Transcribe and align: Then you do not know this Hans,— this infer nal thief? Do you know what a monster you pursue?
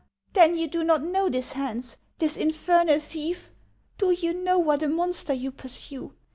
Then 0.33 0.57
you 0.57 0.65
do 0.67 0.83
not 0.83 1.03
know 1.03 1.29
this 1.29 1.51
Hans,— 1.53 1.97
this 2.17 2.35
infer 2.35 2.83
nal 2.85 2.97
thief? 2.99 3.51
Do 3.99 4.09
you 4.11 4.33
know 4.33 4.57
what 4.57 4.81
a 4.81 4.87
monster 4.87 5.33
you 5.35 5.51
pursue? 5.51 6.15